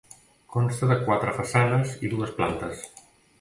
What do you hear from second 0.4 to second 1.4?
Consta de quatre